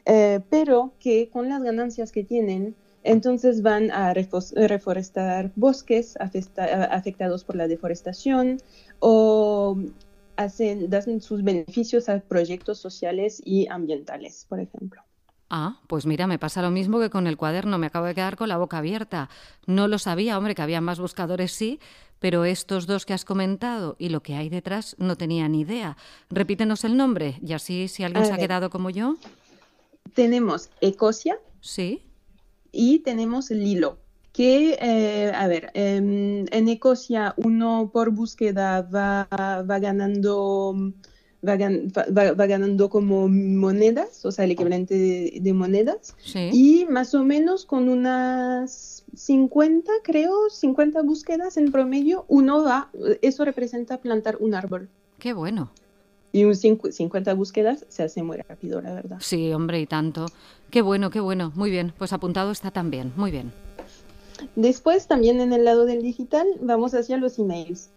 eh, 0.05 0.41
pero 0.51 0.93
que 1.01 1.31
con 1.31 1.49
las 1.49 1.63
ganancias 1.63 2.13
que 2.13 2.23
tienen, 2.23 2.77
entonces 3.03 3.63
van 3.63 3.91
a 3.91 4.13
reforestar 4.13 5.53
bosques 5.57 6.19
afectados 6.21 7.45
por 7.45 7.57
la 7.57 7.67
deforestación 7.67 8.59
o 8.99 9.79
hacen, 10.37 10.91
dan 10.91 11.23
sus 11.23 11.43
beneficios 11.43 12.11
a 12.11 12.21
proyectos 12.21 12.79
sociales 12.79 13.41
y 13.43 13.69
ambientales, 13.69 14.45
por 14.47 14.61
ejemplo. 14.61 15.08
Ah, 15.51 15.81
pues 15.87 16.05
mira, 16.05 16.27
me 16.27 16.39
pasa 16.39 16.61
lo 16.61 16.71
mismo 16.71 17.01
que 17.01 17.09
con 17.09 17.27
el 17.27 17.39
cuaderno, 17.39 17.79
me 17.79 17.87
acabo 17.87 18.07
de 18.07 18.15
quedar 18.15 18.37
con 18.37 18.49
la 18.49 18.59
boca 18.59 18.79
abierta. 18.79 19.31
No 19.67 19.89
lo 19.89 19.99
sabía, 19.99 20.37
hombre, 20.37 20.55
que 20.55 20.63
había 20.63 20.83
más 20.83 21.01
buscadores, 21.01 21.53
sí, 21.53 21.81
pero 22.19 22.45
estos 22.45 22.87
dos 22.87 23.07
que 23.07 23.15
has 23.15 23.25
comentado 23.25 23.97
y 23.99 24.11
lo 24.11 24.23
que 24.23 24.35
hay 24.35 24.51
detrás 24.51 24.95
no 24.99 25.17
tenía 25.17 25.49
ni 25.49 25.61
idea. 25.61 25.97
Repítenos 26.29 26.85
el 26.85 26.97
nombre 26.97 27.39
y 27.43 27.55
así 27.55 27.89
si 27.89 28.05
alguien 28.05 28.27
se 28.27 28.33
ha 28.33 28.39
quedado 28.39 28.69
como 28.69 28.91
yo. 28.91 29.17
Tenemos 30.15 30.69
Ecosia. 30.81 31.39
Sí. 31.61 32.03
Y 32.71 32.99
tenemos 32.99 33.51
Lilo, 33.51 33.99
que, 34.33 34.77
eh, 34.81 35.33
a 35.35 35.47
ver, 35.47 35.71
em, 35.73 36.45
en 36.51 36.69
Ecosia 36.69 37.33
uno 37.39 37.91
por 37.93 38.11
búsqueda 38.11 38.83
va, 38.83 39.27
va 39.31 39.79
ganando 39.79 40.93
va, 41.47 42.47
ganando 42.47 42.89
como 42.91 43.29
monedas, 43.29 44.25
o 44.25 44.33
sea, 44.33 44.45
el 44.45 44.53
equivalente 44.53 44.95
de, 45.41 45.53
monedas, 45.53 46.15
y 46.53 46.87
más 46.91 47.15
o 47.15 47.25
menos 47.25 47.65
con 47.65 47.89
unas 47.89 49.05
50, 49.15 49.91
creo, 50.03 50.51
50 50.51 51.03
búsquedas 51.03 51.57
en 51.57 51.73
promedio, 51.73 52.25
uno 52.29 52.63
va, 52.63 52.91
eso 53.23 53.45
representa 53.45 53.99
plantar 53.99 54.37
un 54.41 54.55
árbol. 54.55 54.89
Qué 55.19 55.33
bueno. 55.33 55.71
Y 56.31 56.45
un 56.45 56.55
50 56.55 57.35
búsquedas 57.35 57.87
se 57.89 58.03
hace 58.03 58.23
muy 58.23 58.37
rápido, 58.37 58.81
la 58.83 58.93
verdad. 58.93 59.17
Sí, 59.21 59.53
hombre, 59.53 59.81
y 59.81 59.87
tanto. 59.87 60.27
Qué 60.71 60.83
bueno, 60.83 61.11
qué 61.11 61.21
bueno. 61.21 61.53
Muy 61.55 61.71
bien, 61.71 61.95
pues 61.97 62.13
apuntado 62.13 62.51
está 62.51 62.71
también. 62.71 63.13
Muy 63.17 63.31
bien. 63.31 63.53
Después, 64.55 65.07
también 65.07 65.41
en 65.41 65.53
el 65.53 65.65
lado 65.65 65.87
del 65.87 66.03
digital, 66.03 66.47
vamos 66.61 66.95
hacia 66.95 67.17
los 67.17 67.39
emails. 67.39 67.91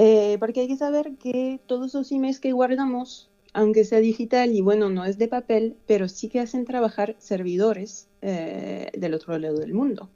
Eh, 0.00 0.36
porque 0.38 0.60
hay 0.60 0.68
que 0.68 0.76
saber 0.76 1.16
que 1.16 1.58
todos 1.66 1.92
los 1.92 2.12
emails 2.12 2.38
que 2.38 2.52
guardamos, 2.52 3.28
aunque 3.52 3.84
sea 3.84 3.98
digital 3.98 4.52
y 4.52 4.60
bueno, 4.60 4.90
no 4.90 5.04
es 5.04 5.18
de 5.18 5.26
papel, 5.26 5.76
pero 5.88 6.08
sí 6.08 6.28
que 6.28 6.38
hacen 6.38 6.64
trabajar 6.64 7.16
servidores 7.18 8.06
eh, 8.22 8.92
del 8.96 9.14
otro 9.14 9.36
lado 9.36 9.58
del 9.58 9.74
mundo. 9.74 10.08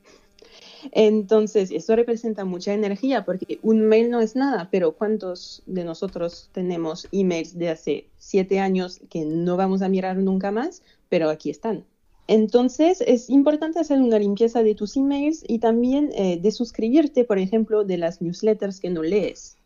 Entonces, 0.93 1.73
eso 1.73 1.97
representa 1.97 2.45
mucha 2.45 2.73
energía 2.75 3.25
porque 3.25 3.59
un 3.63 3.83
mail 3.87 4.09
no 4.09 4.21
es 4.21 4.37
nada, 4.37 4.69
pero 4.71 4.93
¿cuántos 4.93 5.65
de 5.67 5.83
nosotros 5.83 6.49
tenemos 6.53 7.09
emails 7.11 7.59
de 7.59 7.71
hace 7.71 8.07
siete 8.19 8.61
años 8.61 9.01
que 9.11 9.25
no 9.25 9.57
vamos 9.57 9.83
a 9.83 9.89
mirar 9.89 10.17
nunca 10.17 10.53
más, 10.53 10.83
pero 11.09 11.29
aquí 11.29 11.51
están? 11.51 11.85
Entonces, 12.29 13.01
es 13.05 13.29
importante 13.31 13.81
hacer 13.81 14.01
una 14.01 14.21
limpieza 14.21 14.63
de 14.63 14.77
tus 14.77 14.97
emails 14.97 15.45
y 15.49 15.59
también 15.59 16.11
eh, 16.15 16.39
de 16.41 16.53
suscribirte, 16.53 17.25
por 17.25 17.41
ejemplo, 17.41 17.83
de 17.83 17.99
las 17.99 18.23
newsletters 18.23 18.79
que 18.79 18.91
no 18.91 19.03
lees. 19.03 19.57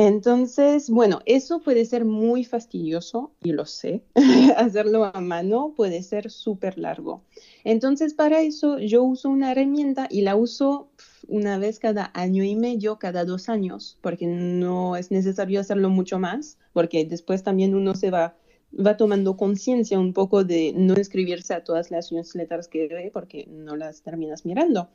Entonces, 0.00 0.90
bueno, 0.90 1.22
eso 1.26 1.58
puede 1.58 1.84
ser 1.84 2.04
muy 2.04 2.44
fastidioso, 2.44 3.32
y 3.42 3.50
lo 3.50 3.66
sé. 3.66 4.04
Hacerlo 4.56 5.04
a 5.12 5.20
mano 5.20 5.74
puede 5.76 6.04
ser 6.04 6.30
súper 6.30 6.78
largo. 6.78 7.24
Entonces, 7.64 8.14
para 8.14 8.42
eso 8.42 8.78
yo 8.78 9.02
uso 9.02 9.28
una 9.28 9.50
herramienta 9.50 10.06
y 10.08 10.20
la 10.20 10.36
uso 10.36 10.88
una 11.26 11.58
vez 11.58 11.80
cada 11.80 12.12
año 12.14 12.44
y 12.44 12.54
medio, 12.54 13.00
cada 13.00 13.24
dos 13.24 13.48
años, 13.48 13.98
porque 14.00 14.28
no 14.28 14.94
es 14.94 15.10
necesario 15.10 15.58
hacerlo 15.58 15.90
mucho 15.90 16.20
más, 16.20 16.58
porque 16.72 17.04
después 17.04 17.42
también 17.42 17.74
uno 17.74 17.96
se 17.96 18.12
va, 18.12 18.36
va 18.72 18.96
tomando 18.96 19.36
conciencia 19.36 19.98
un 19.98 20.12
poco 20.12 20.44
de 20.44 20.74
no 20.76 20.94
inscribirse 20.96 21.54
a 21.54 21.64
todas 21.64 21.90
las 21.90 22.12
newsletters 22.12 22.68
que 22.68 22.86
ve 22.86 23.10
porque 23.12 23.48
no 23.50 23.74
las 23.74 24.02
terminas 24.02 24.46
mirando. 24.46 24.90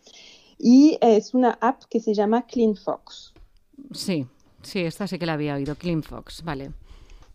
Y 0.58 0.98
es 1.02 1.34
una 1.34 1.58
app 1.60 1.84
que 1.90 2.00
se 2.00 2.14
llama 2.14 2.46
CleanFox. 2.48 3.34
Sí, 3.92 4.28
Sí, 4.64 4.80
esta 4.80 5.08
sí 5.08 5.20
que 5.20 5.26
la 5.26 5.34
había 5.34 5.56
oído, 5.56 5.76
CleanFox, 5.76 6.44
vale. 6.44 6.72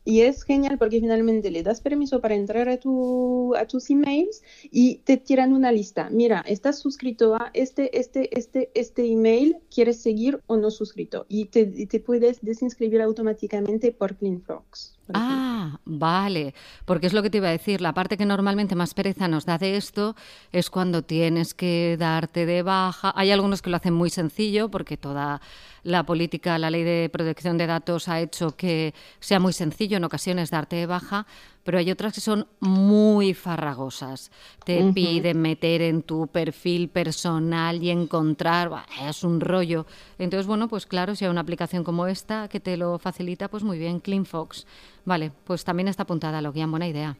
Y 0.05 0.23
es 0.23 0.43
genial 0.43 0.79
porque 0.79 1.01
finalmente 1.01 1.51
le 1.51 1.63
das 1.63 1.83
permiso 1.83 2.23
para 2.23 2.35
entrar 2.35 2.69
a, 2.71 2.79
tu, 2.79 3.55
a 3.57 3.67
tus 3.67 3.91
emails 3.91 4.43
y 4.71 4.97
te 5.05 5.19
tiran 5.19 5.53
una 5.53 5.71
lista. 5.71 6.09
Mira, 6.11 6.43
estás 6.47 6.79
suscrito 6.79 7.35
a 7.35 7.51
este, 7.53 7.99
este, 7.99 8.39
este, 8.39 8.71
este 8.75 9.05
email, 9.05 9.59
¿quieres 9.71 10.01
seguir 10.01 10.41
o 10.47 10.57
no 10.57 10.71
suscrito? 10.71 11.27
Y 11.29 11.47
te, 11.47 11.67
te 11.67 12.01
puedes 12.01 12.41
desinscribir 12.41 13.03
automáticamente 13.03 13.93
por 13.93 14.17
CleanFox. 14.17 14.98
Ah, 15.15 15.79
vale, 15.85 16.55
porque 16.85 17.07
es 17.07 17.13
lo 17.13 17.23
que 17.23 17.31
te 17.31 17.39
iba 17.39 17.49
a 17.49 17.53
decir, 17.53 17.81
la 17.81 17.95
parte 17.95 18.17
que 18.17 18.27
normalmente 18.27 18.75
más 18.75 18.95
pereza 18.95 19.29
nos 19.29 19.47
da 19.47 19.59
de 19.59 19.77
esto 19.77 20.15
es 20.53 20.71
cuando 20.71 21.03
tienes 21.03 21.55
que 21.55 21.97
darte 21.99 22.47
de 22.47 22.63
baja. 22.63 23.13
Hay 23.17 23.31
algunos 23.31 23.63
que 23.63 23.71
lo 23.71 23.77
hacen 23.77 23.95
muy 23.95 24.11
sencillo 24.11 24.71
porque 24.71 24.97
toda 24.97 25.41
la 25.83 26.05
política, 26.05 26.59
la 26.59 26.71
ley 26.71 26.85
de 26.85 27.09
protección 27.11 27.57
de 27.57 27.67
datos 27.67 28.09
ha 28.09 28.21
hecho 28.21 28.57
que 28.57 28.95
sea 29.21 29.41
muy 29.41 29.53
sencillo 29.53 29.97
en 29.97 30.05
ocasiones 30.05 30.51
darte 30.51 30.77
de 30.77 30.87
baja, 30.87 31.27
pero 31.69 31.77
hay 31.77 31.91
otras 31.91 32.15
que 32.15 32.23
son 32.23 32.47
muy 32.61 33.35
farragosas. 33.35 34.31
Te 34.65 34.91
piden 34.95 35.43
meter 35.43 35.83
en 35.83 36.01
tu 36.01 36.27
perfil 36.27 36.89
personal 36.89 37.83
y 37.83 37.91
encontrar, 37.91 38.71
es 39.07 39.23
un 39.23 39.39
rollo. 39.39 39.85
Entonces, 40.19 40.47
bueno, 40.47 40.69
pues 40.69 40.87
claro, 40.87 41.15
si 41.15 41.27
hay 41.27 41.31
una 41.31 41.43
aplicación 41.43 41.85
como 41.85 42.07
esta 42.07 42.49
que 42.49 42.59
te 42.59 42.79
lo 42.79 42.99
facilita, 42.99 43.49
pues 43.49 43.65
muy 43.65 43.79
bien, 43.79 44.01
CleanFox. 44.01 44.67
Vale, 45.05 45.31
pues 45.45 45.63
también 45.63 45.89
está 45.89 46.05
apuntada, 46.05 46.41
lo 46.41 46.55
guían, 46.55 46.71
buena 46.71 46.89
idea. 46.89 47.19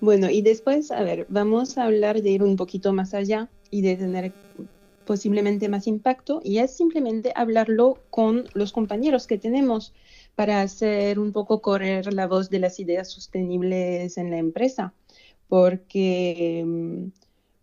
Bueno, 0.00 0.28
y 0.28 0.42
después, 0.42 0.90
a 0.90 1.04
ver, 1.04 1.26
vamos 1.28 1.78
a 1.78 1.84
hablar 1.84 2.22
de 2.22 2.30
ir 2.30 2.42
un 2.42 2.56
poquito 2.56 2.92
más 2.92 3.14
allá 3.14 3.48
y 3.70 3.82
de 3.82 3.94
tener 3.94 4.32
posiblemente 5.04 5.68
más 5.68 5.86
impacto 5.86 6.40
y 6.42 6.58
es 6.58 6.76
simplemente 6.76 7.32
hablarlo 7.36 7.98
con 8.10 8.46
los 8.54 8.72
compañeros 8.72 9.28
que 9.28 9.38
tenemos 9.38 9.92
para 10.40 10.62
hacer 10.62 11.18
un 11.18 11.32
poco 11.32 11.60
correr 11.60 12.14
la 12.14 12.26
voz 12.26 12.48
de 12.48 12.60
las 12.60 12.80
ideas 12.80 13.10
sostenibles 13.10 14.16
en 14.16 14.30
la 14.30 14.38
empresa. 14.38 14.94
Porque, 15.48 16.64
mm, 16.66 17.08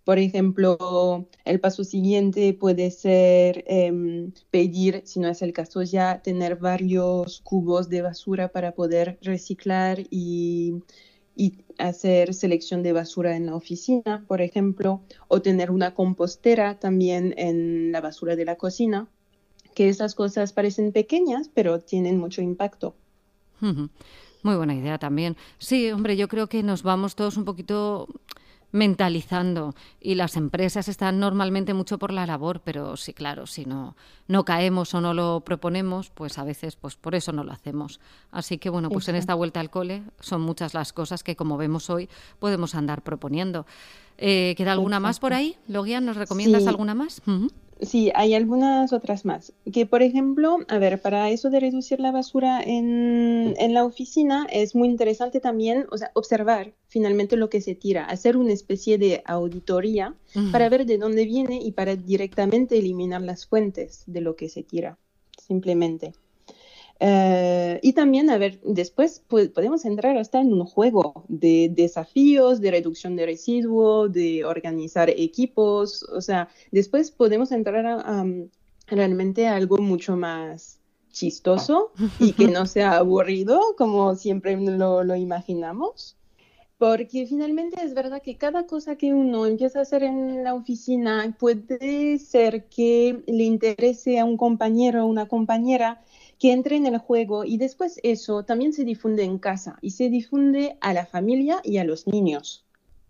por 0.03 0.19
ejemplo, 0.19 1.27
el 1.43 1.59
paso 1.59 1.83
siguiente 1.83 2.53
puede 2.53 2.91
ser 2.91 3.63
em, 3.65 4.31
pedir, 4.51 5.01
si 5.05 5.19
no 5.19 5.27
es 5.27 5.41
el 5.41 5.53
caso 5.53 5.81
ya, 5.81 6.21
tener 6.21 6.57
varios 6.57 7.41
cubos 7.41 7.89
de 7.89 8.03
basura 8.03 8.49
para 8.49 8.73
poder 8.75 9.17
reciclar 9.23 9.97
y 10.11 10.83
y 11.39 11.65
hacer 11.77 12.33
selección 12.33 12.81
de 12.83 12.93
basura 12.93 13.35
en 13.35 13.45
la 13.45 13.55
oficina, 13.55 14.25
por 14.27 14.41
ejemplo, 14.41 15.01
o 15.27 15.41
tener 15.41 15.69
una 15.71 15.93
compostera 15.93 16.79
también 16.79 17.35
en 17.37 17.91
la 17.91 18.01
basura 18.01 18.35
de 18.35 18.45
la 18.45 18.55
cocina, 18.55 19.07
que 19.77 19.89
esas 19.89 20.15
cosas 20.15 20.53
parecen 20.53 20.91
pequeñas, 20.91 21.51
pero 21.53 21.79
tienen 21.79 22.17
mucho 22.17 22.41
impacto. 22.41 22.95
Muy 23.59 24.55
buena 24.55 24.73
idea 24.73 24.97
también. 24.97 25.37
Sí, 25.59 25.91
hombre, 25.91 26.17
yo 26.17 26.27
creo 26.27 26.47
que 26.47 26.63
nos 26.63 26.81
vamos 26.81 27.15
todos 27.15 27.37
un 27.37 27.45
poquito 27.45 28.07
mentalizando 28.71 29.75
y 30.01 30.15
las 30.15 30.35
empresas 30.35 30.87
están 30.87 31.19
normalmente 31.19 31.75
mucho 31.75 31.99
por 31.99 32.11
la 32.11 32.25
labor, 32.25 32.61
pero 32.63 32.97
sí, 32.97 33.13
claro, 33.13 33.45
si 33.45 33.65
no, 33.65 33.95
no 34.27 34.45
caemos 34.45 34.95
o 34.95 34.99
no 34.99 35.13
lo 35.13 35.41
proponemos, 35.41 36.09
pues 36.09 36.39
a 36.39 36.43
veces 36.43 36.75
pues 36.75 36.95
por 36.95 37.13
eso 37.13 37.31
no 37.31 37.43
lo 37.43 37.51
hacemos. 37.51 37.99
Así 38.31 38.57
que 38.57 38.71
bueno, 38.71 38.89
pues 38.89 39.07
en 39.09 39.15
esta 39.15 39.35
vuelta 39.35 39.59
al 39.59 39.69
cole 39.69 40.01
son 40.19 40.41
muchas 40.41 40.73
las 40.73 40.91
cosas 40.91 41.21
que 41.21 41.35
como 41.35 41.55
vemos 41.55 41.91
hoy 41.91 42.09
podemos 42.39 42.73
andar 42.73 43.03
proponiendo. 43.03 43.67
Eh, 44.17 44.55
¿Queda 44.57 44.71
alguna 44.71 44.99
más 44.99 45.19
por 45.19 45.33
ahí? 45.33 45.55
Logian, 45.67 46.03
¿nos 46.03 46.17
recomiendas 46.17 46.65
alguna 46.65 46.95
más? 46.95 47.21
Sí, 47.81 48.11
hay 48.15 48.33
algunas 48.33 48.91
otras 48.91 49.23
más. 49.23 49.53
Que, 49.71 49.85
por 49.85 50.01
ejemplo, 50.01 50.59
a 50.67 50.79
ver, 50.79 50.99
para 50.99 51.29
eso 51.29 51.49
de 51.49 51.59
reducir 51.59 51.99
la 51.99 52.11
basura 52.11 52.61
en, 52.61 53.53
en, 53.57 53.73
la 53.73 53.85
oficina 53.85 54.47
es 54.51 54.73
muy 54.73 54.87
interesante 54.87 55.39
también, 55.39 55.85
o 55.91 55.97
sea, 55.97 56.11
observar 56.15 56.73
finalmente 56.87 57.37
lo 57.37 57.49
que 57.49 57.61
se 57.61 57.75
tira, 57.75 58.05
hacer 58.05 58.35
una 58.37 58.53
especie 58.53 58.97
de 58.97 59.21
auditoría 59.25 60.15
para 60.51 60.69
ver 60.69 60.85
de 60.85 60.97
dónde 60.97 61.25
viene 61.25 61.59
y 61.61 61.71
para 61.71 61.95
directamente 61.95 62.77
eliminar 62.77 63.21
las 63.21 63.45
fuentes 63.45 64.03
de 64.07 64.21
lo 64.21 64.35
que 64.35 64.49
se 64.49 64.63
tira, 64.63 64.97
simplemente. 65.37 66.13
Eh, 66.99 67.79
y 67.83 67.93
también, 67.93 68.29
a 68.29 68.37
ver, 68.37 68.59
después 68.63 69.23
podemos 69.27 69.85
entrar 69.85 70.17
hasta 70.17 70.41
en 70.41 70.53
un 70.53 70.65
juego 70.65 71.25
de 71.27 71.69
desafíos, 71.71 72.59
de 72.59 72.71
reducción 72.71 73.15
de 73.15 73.25
residuos, 73.25 74.11
de 74.11 74.43
organizar 74.45 75.09
equipos, 75.09 76.03
o 76.03 76.21
sea, 76.21 76.49
después 76.71 77.11
podemos 77.11 77.51
entrar 77.51 77.85
a, 77.85 78.25
realmente 78.87 79.47
a 79.47 79.55
algo 79.55 79.77
mucho 79.77 80.17
más 80.17 80.79
chistoso 81.11 81.91
y 82.19 82.33
que 82.33 82.47
no 82.47 82.65
sea 82.65 82.97
aburrido 82.97 83.59
como 83.77 84.15
siempre 84.15 84.57
lo, 84.57 85.03
lo 85.03 85.15
imaginamos. 85.15 86.15
Porque 86.79 87.25
finalmente 87.25 87.83
es 87.83 87.95
verdad 87.95 88.21
que 88.21 88.37
cada 88.37 88.67
cosa 88.67 88.97
que 88.97 89.11
uno 89.11 89.47
empieza 89.47 89.79
a 89.79 89.81
hacer 89.81 90.03
en 90.03 90.43
la 90.43 90.53
oficina 90.53 91.35
puede 91.39 92.19
ser 92.19 92.65
que 92.65 93.23
le 93.25 93.45
interese 93.45 94.19
a 94.19 94.25
un 94.25 94.37
compañero 94.37 95.03
o 95.03 95.07
una 95.07 95.27
compañera 95.27 96.03
que 96.39 96.51
entre 96.51 96.75
en 96.75 96.85
el 96.85 96.97
juego 96.97 97.43
y 97.43 97.57
después 97.57 97.99
eso 98.03 98.43
también 98.43 98.73
se 98.73 98.85
difunde 98.85 99.23
en 99.23 99.39
casa 99.39 99.77
y 99.81 99.91
se 99.91 100.09
difunde 100.09 100.77
a 100.81 100.93
la 100.93 101.05
familia 101.05 101.61
y 101.63 101.77
a 101.77 101.83
los 101.83 102.07
niños. 102.07 102.65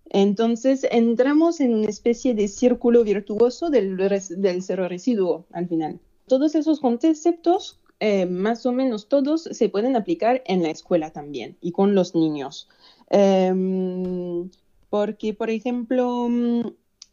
Entonces 0.09 0.87
entramos 0.89 1.59
en 1.59 1.73
una 1.73 1.89
especie 1.89 2.33
de 2.33 2.47
círculo 2.47 3.03
virtuoso 3.03 3.69
del, 3.69 3.97
del 3.97 4.63
cero 4.63 4.87
residuo 4.87 5.45
al 5.51 5.67
final. 5.67 5.99
Todos 6.27 6.55
esos 6.55 6.79
conceptos, 6.79 7.79
eh, 7.99 8.25
más 8.25 8.65
o 8.65 8.71
menos 8.71 9.09
todos, 9.09 9.43
se 9.43 9.69
pueden 9.69 9.95
aplicar 9.95 10.43
en 10.45 10.63
la 10.63 10.69
escuela 10.69 11.11
también 11.11 11.57
y 11.61 11.71
con 11.71 11.95
los 11.95 12.15
niños. 12.15 12.69
Em, 13.09 14.49
porque, 14.89 15.33
por 15.33 15.49
ejemplo, 15.49 16.29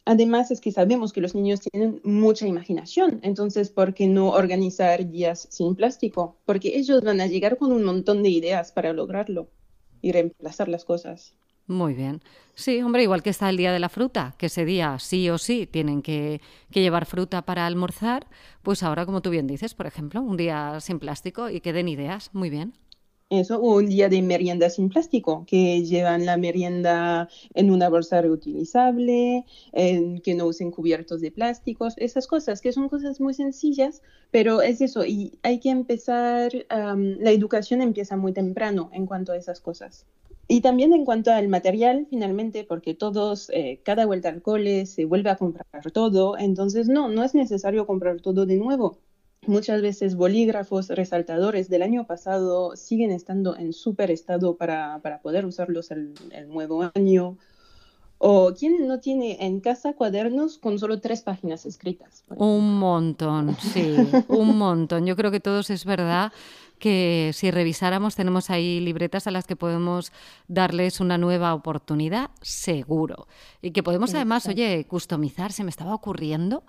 Además 0.05 0.51
es 0.51 0.61
que 0.61 0.71
sabemos 0.71 1.11
que 1.13 1.21
los 1.21 1.33
niños 1.33 1.61
tienen 1.61 1.99
mucha 2.03 2.47
imaginación, 2.47 3.19
entonces, 3.23 3.71
¿por 3.71 3.95
qué 3.95 4.07
no 4.07 4.29
organizar 4.29 5.09
días 5.09 5.47
sin 5.49 5.75
plástico? 5.75 6.37
Porque 6.45 6.77
ellos 6.77 7.01
van 7.03 7.21
a 7.21 7.27
llegar 7.27 7.57
con 7.57 7.71
un 7.71 7.83
montón 7.83 8.21
de 8.21 8.29
ideas 8.29 8.71
para 8.71 8.93
lograrlo 8.93 9.49
y 10.01 10.11
reemplazar 10.11 10.67
las 10.67 10.85
cosas. 10.85 11.33
Muy 11.67 11.95
bien. 11.95 12.21
Sí, 12.53 12.79
hombre, 12.83 13.01
igual 13.01 13.23
que 13.23 13.31
está 13.31 13.49
el 13.49 13.57
día 13.57 13.73
de 13.73 13.79
la 13.79 13.89
fruta, 13.89 14.35
que 14.37 14.45
ese 14.45 14.65
día 14.65 14.99
sí 14.99 15.29
o 15.31 15.39
sí 15.39 15.65
tienen 15.65 16.03
que, 16.03 16.39
que, 16.69 16.81
llevar 16.81 17.07
fruta 17.07 17.41
para 17.43 17.65
almorzar, 17.65 18.27
pues 18.61 18.83
ahora, 18.83 19.05
como 19.07 19.21
tú 19.21 19.31
bien 19.31 19.47
dices, 19.47 19.73
por 19.73 19.87
ejemplo, 19.87 20.21
un 20.21 20.37
día 20.37 20.79
sin 20.79 20.99
plástico 20.99 21.49
y 21.49 21.61
que 21.61 21.73
den 21.73 21.87
ideas. 21.87 22.29
Muy 22.33 22.51
bien. 22.51 22.73
Eso, 23.31 23.59
o 23.59 23.77
un 23.77 23.87
día 23.87 24.07
de 24.07 24.21
merienda 24.21 24.69
sin 24.69 24.89
plástico, 24.89 25.45
que 25.47 25.83
llevan 25.83 26.27
la 26.27 26.37
merienda 26.37 27.27
en 27.55 27.71
una 27.71 27.89
bolsa 27.89 28.21
reutilizable, 28.21 29.45
que 29.73 30.35
no 30.35 30.45
usen 30.45 30.69
cubiertos 30.69 31.21
de 31.21 31.31
plásticos, 31.31 31.95
esas 31.97 32.27
cosas, 32.27 32.61
que 32.61 32.71
son 32.71 32.87
cosas 32.87 33.19
muy 33.19 33.33
sencillas, 33.33 34.03
pero 34.29 34.61
es 34.61 34.79
eso, 34.79 35.05
y 35.05 35.39
hay 35.41 35.59
que 35.59 35.71
empezar, 35.71 36.51
la 36.69 37.31
educación 37.31 37.81
empieza 37.81 38.15
muy 38.15 38.31
temprano 38.31 38.89
en 38.93 39.07
cuanto 39.07 39.31
a 39.31 39.37
esas 39.37 39.59
cosas. 39.59 40.05
Y 40.47 40.61
también 40.61 40.93
en 40.93 41.03
cuanto 41.05 41.31
al 41.31 41.47
material, 41.47 42.05
finalmente, 42.07 42.63
porque 42.63 42.93
todos, 42.93 43.49
eh, 43.49 43.81
cada 43.83 44.05
vuelta 44.05 44.29
al 44.29 44.43
cole 44.43 44.85
se 44.85 45.05
vuelve 45.05 45.31
a 45.31 45.37
comprar 45.37 45.91
todo, 45.91 46.37
entonces 46.37 46.87
no, 46.87 47.09
no 47.09 47.23
es 47.23 47.33
necesario 47.33 47.87
comprar 47.87 48.21
todo 48.21 48.45
de 48.45 48.57
nuevo. 48.57 48.99
Muchas 49.47 49.81
veces 49.81 50.15
bolígrafos 50.15 50.89
resaltadores 50.89 51.69
del 51.69 51.83
año 51.83 52.05
pasado 52.05 52.75
siguen 52.75 53.11
estando 53.11 53.55
en 53.55 53.73
súper 53.73 54.11
estado 54.11 54.55
para, 54.55 54.99
para, 54.99 55.19
poder 55.19 55.45
usarlos 55.45 55.91
el, 55.91 56.13
el, 56.31 56.47
nuevo 56.47 56.89
año. 56.93 57.37
¿O 58.17 58.53
quién 58.57 58.87
no 58.87 58.99
tiene 58.99 59.37
en 59.45 59.59
casa 59.59 59.93
cuadernos 59.93 60.57
con 60.57 60.79
solo 60.79 60.99
tres 61.01 61.21
páginas 61.21 61.65
escritas? 61.65 62.23
Un 62.29 62.79
montón, 62.79 63.55
sí, 63.73 63.95
un 64.29 64.57
montón. 64.57 65.05
Yo 65.05 65.15
creo 65.15 65.31
que 65.31 65.39
todos 65.39 65.69
es 65.69 65.85
verdad 65.85 66.31
que 66.79 67.31
si 67.33 67.51
revisáramos 67.51 68.15
tenemos 68.15 68.49
ahí 68.49 68.79
libretas 68.79 69.27
a 69.27 69.31
las 69.31 69.45
que 69.45 69.55
podemos 69.55 70.11
darles 70.47 70.99
una 70.99 71.17
nueva 71.17 71.53
oportunidad, 71.53 72.31
seguro. 72.41 73.27
Y 73.61 73.71
que 73.71 73.83
podemos 73.83 74.13
además, 74.13 74.47
oye, 74.47 74.85
customizar, 74.85 75.51
se 75.51 75.63
me 75.63 75.69
estaba 75.69 75.93
ocurriendo, 75.93 76.63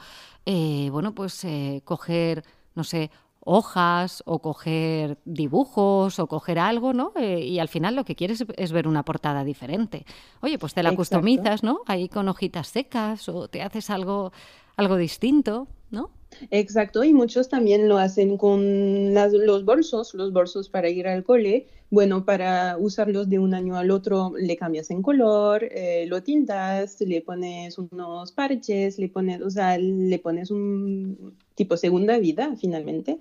eh, 0.45 0.89
bueno, 0.91 1.15
pues 1.15 1.45
eh, 1.45 1.83
coger, 1.85 2.45
no 2.77 2.85
sé, 2.85 3.11
hojas 3.41 4.23
o 4.27 4.41
coger 4.41 5.19
dibujos 5.25 6.19
o 6.19 6.27
coger 6.27 6.59
algo, 6.59 6.93
¿no? 6.93 7.13
Eh, 7.17 7.45
y 7.45 7.61
al 7.61 7.69
final 7.69 7.95
lo 7.95 8.05
que 8.05 8.17
quieres 8.17 8.45
es 8.57 8.73
ver 8.73 8.89
una 8.89 9.05
portada 9.05 9.45
diferente. 9.45 10.05
Oye, 10.41 10.59
pues 10.59 10.75
te 10.75 10.83
la 10.83 10.95
customizas, 10.95 11.63
¿no? 11.63 11.81
Ahí 11.87 12.09
con 12.09 12.29
hojitas 12.29 12.67
secas 12.67 13.29
o 13.29 13.47
te 13.47 13.63
haces 13.63 13.89
algo, 13.89 14.33
algo 14.77 14.97
distinto, 14.97 15.69
¿no? 15.91 16.11
Exacto, 16.51 17.05
y 17.05 17.13
muchos 17.13 17.49
también 17.49 17.89
lo 17.89 17.99
hacen 17.99 18.37
con 18.37 19.15
los 19.15 19.65
bolsos, 19.65 20.13
los 20.15 20.33
bolsos 20.33 20.69
para 20.69 20.89
ir 20.89 21.07
al 21.07 21.23
cole. 21.23 21.69
Bueno, 21.89 22.25
para 22.25 22.77
usarlos 22.79 23.31
de 23.31 23.39
un 23.39 23.55
año 23.55 23.77
al 23.77 23.93
otro, 23.93 24.33
le 24.37 24.57
cambias 24.57 24.91
en 24.91 25.03
color, 25.03 25.63
eh, 25.71 26.05
lo 26.09 26.21
tintas, 26.25 27.01
le 27.01 27.23
pones 27.23 27.79
unos 27.79 28.33
parches, 28.33 28.99
le 28.99 29.09
pones, 29.09 29.41
o 29.41 29.51
sea, 29.51 29.79
le 29.79 30.19
pones 30.19 30.51
un 30.51 31.37
tipo 31.57 31.77
segunda 31.77 32.19
vida 32.19 32.55
finalmente. 32.61 33.19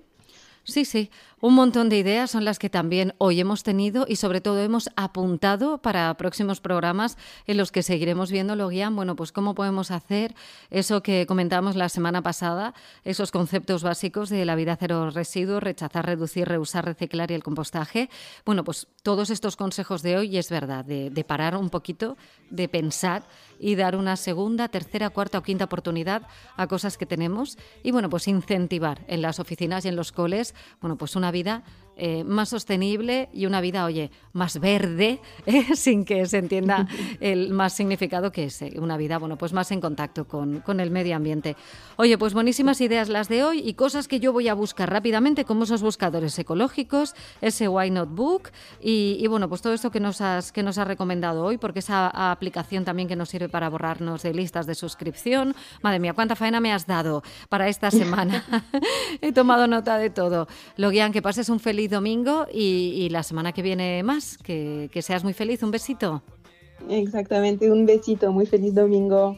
Sí, 0.62 0.84
sí, 0.84 1.10
un 1.38 1.54
montón 1.54 1.90
de 1.90 1.98
ideas 1.98 2.30
son 2.30 2.46
las 2.46 2.58
que 2.58 2.70
también 2.70 3.14
hoy 3.18 3.40
hemos 3.40 3.62
tenido 3.62 4.06
y 4.08 4.16
sobre 4.16 4.40
todo 4.40 4.58
hemos 4.62 4.88
apuntado 4.96 5.78
para 5.78 6.14
próximos 6.14 6.62
programas 6.62 7.18
en 7.46 7.58
los 7.58 7.72
que 7.72 7.82
seguiremos 7.82 8.30
viendo, 8.30 8.56
lo 8.56 8.68
guían, 8.68 8.96
bueno, 8.96 9.16
pues 9.16 9.32
cómo 9.32 9.54
podemos 9.54 9.90
hacer 9.90 10.34
eso 10.70 11.02
que 11.02 11.26
comentamos 11.26 11.76
la 11.76 11.90
semana 11.90 12.22
pasada, 12.22 12.72
esos 13.04 13.32
conceptos 13.32 13.82
básicos 13.82 14.30
de 14.30 14.46
la 14.46 14.54
vida 14.54 14.78
cero 14.80 15.10
residuos, 15.10 15.62
rechazar, 15.62 16.06
reducir, 16.06 16.48
reusar, 16.48 16.86
reciclar 16.86 17.30
y 17.30 17.34
el 17.34 17.42
compostaje. 17.42 18.08
Bueno, 18.46 18.64
pues 18.64 18.88
todos 19.02 19.28
estos 19.28 19.56
consejos 19.56 20.02
de 20.02 20.16
hoy 20.16 20.38
es 20.38 20.48
verdad, 20.48 20.86
de, 20.86 21.10
de 21.10 21.24
parar 21.24 21.54
un 21.56 21.68
poquito, 21.68 22.16
de 22.48 22.68
pensar 22.68 23.24
y 23.58 23.74
dar 23.74 23.96
una 23.96 24.16
segunda, 24.16 24.68
tercera, 24.68 25.10
cuarta 25.10 25.38
o 25.38 25.42
quinta 25.42 25.64
oportunidad 25.64 26.22
a 26.56 26.66
cosas 26.66 26.96
que 26.96 27.04
tenemos 27.04 27.58
y 27.82 27.90
bueno, 27.90 28.08
pues 28.08 28.26
incentivar 28.26 29.04
en 29.06 29.20
las 29.20 29.38
oficinas 29.38 29.84
y 29.84 29.88
en 29.88 29.96
los 29.96 30.12
coles, 30.12 30.54
bueno, 30.80 30.96
pues 30.96 31.14
una 31.14 31.25
vida 31.30 31.62
eh, 31.98 32.24
más 32.24 32.50
sostenible 32.50 33.30
y 33.32 33.46
una 33.46 33.62
vida, 33.62 33.86
oye, 33.86 34.10
más 34.34 34.60
verde, 34.60 35.18
eh, 35.46 35.74
sin 35.74 36.04
que 36.04 36.26
se 36.26 36.36
entienda 36.36 36.86
el 37.20 37.50
más 37.54 37.72
significado 37.72 38.30
que 38.32 38.44
es 38.44 38.60
eh, 38.60 38.74
una 38.78 38.98
vida, 38.98 39.16
bueno, 39.16 39.36
pues 39.38 39.54
más 39.54 39.70
en 39.70 39.80
contacto 39.80 40.26
con, 40.26 40.60
con, 40.60 40.80
el 40.80 40.90
medio 40.90 41.16
ambiente. 41.16 41.56
Oye, 41.96 42.18
pues 42.18 42.34
buenísimas 42.34 42.82
ideas 42.82 43.08
las 43.08 43.30
de 43.30 43.44
hoy 43.44 43.60
y 43.66 43.72
cosas 43.72 44.08
que 44.08 44.20
yo 44.20 44.34
voy 44.34 44.48
a 44.48 44.54
buscar 44.54 44.90
rápidamente, 44.90 45.46
como 45.46 45.64
esos 45.64 45.80
buscadores 45.80 46.38
ecológicos, 46.38 47.14
ese 47.40 47.66
Why 47.66 47.90
Not 47.90 48.10
Book 48.10 48.50
y, 48.78 49.16
y, 49.18 49.26
bueno, 49.26 49.48
pues 49.48 49.62
todo 49.62 49.72
esto 49.72 49.90
que 49.90 50.00
nos, 50.00 50.20
has, 50.20 50.52
que 50.52 50.62
nos 50.62 50.76
has 50.76 50.86
recomendado 50.86 51.44
hoy, 51.44 51.56
porque 51.56 51.78
esa 51.78 52.30
aplicación 52.30 52.84
también 52.84 53.08
que 53.08 53.16
nos 53.16 53.30
sirve 53.30 53.48
para 53.48 53.70
borrarnos 53.70 54.22
de 54.22 54.34
listas 54.34 54.66
de 54.66 54.74
suscripción. 54.74 55.54
Madre 55.80 55.98
mía, 55.98 56.12
cuánta 56.12 56.36
faena 56.36 56.60
me 56.60 56.74
has 56.74 56.86
dado 56.86 57.22
para 57.48 57.68
esta 57.68 57.90
semana. 57.90 58.44
He 59.22 59.32
tomado 59.32 59.66
nota 59.66 59.96
de 59.96 60.10
todo. 60.10 60.46
Logian, 60.76 61.10
que 61.10 61.22
pases 61.22 61.48
un 61.48 61.58
feliz 61.58 61.85
domingo 61.90 62.46
y, 62.52 63.08
la 63.10 63.22
semana 63.22 63.52
que 63.52 63.62
viene 63.62 64.02
más. 64.02 64.38
Que, 64.38 64.88
que 64.92 65.02
seas 65.02 65.24
muy 65.24 65.32
feliz. 65.32 65.62
Un 65.62 65.70
besito. 65.70 66.22
Exactamente, 66.88 67.70
un 67.70 67.86
besito. 67.86 68.32
Muy 68.32 68.46
feliz 68.46 68.74
domingo. 68.74 69.36